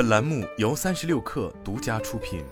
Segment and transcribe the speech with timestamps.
[0.00, 2.42] 本栏目由三十六氪独家出品。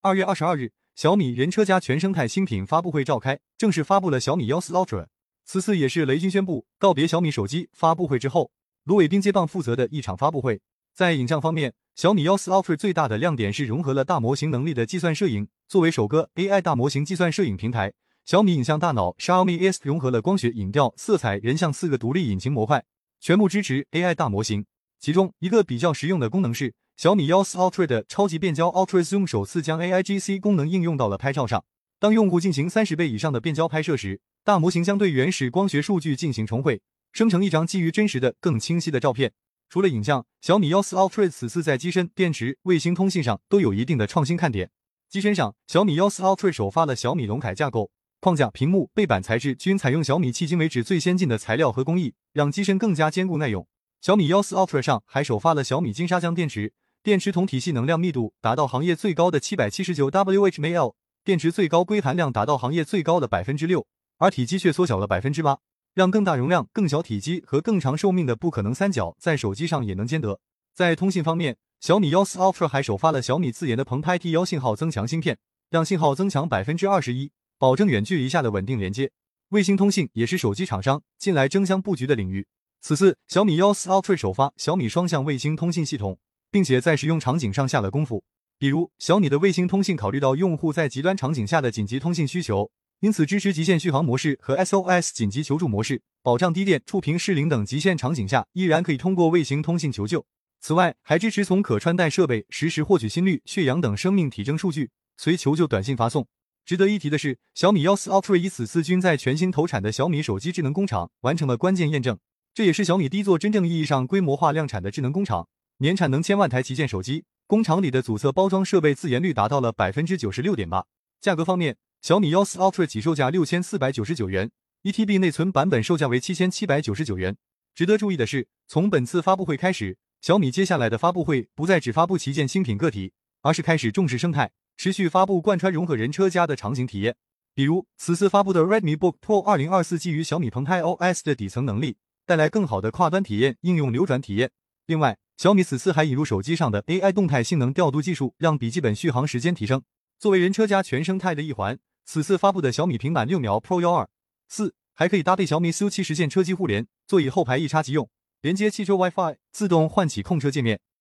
[0.00, 5.08] 二月二十二日，小米人车家全生态新品发布会召开，正式发布了小米幺四 Ultra。
[5.44, 8.50] 此次也是雷军宣布告别小米手机发布会之后，
[8.84, 10.62] 卢伟冰接棒负责的一场发布会。
[10.94, 15.46] 在影像方面，小米幺四 Ultra 最大的亮点是融合了大模型能力的计算摄影。
[15.68, 17.92] 作为首个 AI 大模型计算摄影平台，
[18.24, 22.82] 小米影像大脑 Xiaomi S 融合了光学、影调、色彩、人像四个独立引擎模块，
[23.22, 24.66] 全部支持 AI 大模型。
[24.98, 31.64] 其中一个比较实用的功能是，小米幺四 Ultra 的超级变焦 Ultra Zoom 首次将 AIGC 功能应用到了拍照上。
[32.00, 36.82] 当用户进行三十倍以上的变焦拍摄时，大模型将对原始光学数据进行重绘，
[37.12, 39.32] 生成一张基于真实的、更清晰的照片。
[39.68, 44.68] 除了影像，小米幺四 Ultra 此次在机身、电池、卫星通信上都有一定的创新看点。
[45.08, 53.66] 机身上，小米幺四 Ultra 首发了小米龙铠架构，框架、屏幕、背板材质均采用小米迄今为止最先进的材料和工艺，让机身更加坚固耐用。
[54.00, 63.84] 小米幺四 Ultra 上还首发了小米金沙江电池，电池同体系能量密度达到行业最高的七百七十九 Wh/ml，电池最高硅含量达到行业最高的百分之六，
[64.18, 65.58] 而体积却缩小了百分之八。
[65.92, 70.38] 让更大容量、更小体积和更长寿命的不可能三角在手机上也能兼得。
[70.76, 75.38] 在通信方面，小米幺四 Ultra 还首发了小米自研的澎湃 T 幺信号增强芯片，
[75.70, 79.12] 让信号增强百分之二十一，保证远距离下的稳定连接。
[79.50, 82.44] 卫星通信也是手机厂商近来争相布局的领域。
[82.80, 86.18] 此次小米幺四 Ultra 首发小米双向卫星通信系统，
[86.50, 88.24] 并且在使用场景上下了功夫。
[88.58, 92.68] 比如，小米的卫星通信考虑到用户在极端场景下的紧急通信需求。
[92.98, 100.26] 因此，支持极限续航模式和 SOS 紧急求助模式，保障低电、触屏失灵等极限场景下依然可以通过卫星通信求救。
[100.60, 106.26] 此外，还支持从可穿戴设备实时获取心率、血氧等生命体征数据，随求救短信发送。
[106.64, 112.18] 值得一提的是，小米幺四 Ultra 以此次均在全新投产的小米手机智能工厂完成了关键验证，
[112.54, 117.24] 这也是小米第一座真正意义上规模化量产的智能工厂，年产能千万台旗舰手机。
[117.48, 120.86] 工厂里的组测包装设备自研率达到了百分之九十六点八。
[121.20, 124.50] 价格方面，小米幺四 Ultra 起售价六千四百九十九元，
[124.82, 127.36] 一 TB 内存版本售价为七千七百九十九元。
[127.74, 133.12] 值得注意的是，从本次发布会开始，小米接下来的发布会不再只发布旗舰新品个体，
[133.42, 137.14] 而是开始重视生态，持续发布贯穿融合人车家的场景体验。
[137.54, 144.50] 比如，此次发布的 Redmi Book Pro 二零二四基于小米澎湃 OS 的底层能力，带来更好的跨端体验、应用流转体验。
[144.86, 149.80] 另外，小米此次还引入手机上的 AI 动态性能调度技术，让笔记本续航时间提升。
[150.18, 151.78] 作为人车家全生态的一环。
[152.04, 154.08] 此次发布的小米平板六秒 Pro 幺二
[154.48, 158.10] 四还可以搭配小米 SU7 实现车机互联，座椅后排一插即用，
[158.40, 160.80] 连接汽车 WiFi，自动唤起控车界面。